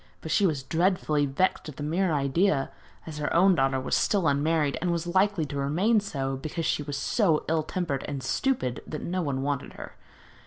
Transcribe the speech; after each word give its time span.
But 0.21 0.31
she 0.31 0.47
was 0.47 0.63
dreadfully 0.63 1.27
vexed 1.27 1.69
at 1.69 1.75
the 1.75 1.83
mere 1.83 2.11
idea, 2.11 2.71
as 3.05 3.19
her 3.19 3.31
own 3.35 3.53
daughter 3.53 3.79
was 3.79 3.95
still 3.95 4.27
unmarried, 4.27 4.75
and 4.81 4.91
was 4.91 5.05
likely 5.05 5.45
to 5.45 5.55
remain 5.57 5.99
so, 5.99 6.37
because 6.37 6.65
she 6.65 6.81
was 6.81 6.97
so 6.97 7.45
ill 7.47 7.61
tempered 7.61 8.03
and 8.07 8.23
stupid 8.23 8.81
that 8.87 9.03
no 9.03 9.21
one 9.21 9.43
wanted 9.43 9.73
her. 9.73 9.93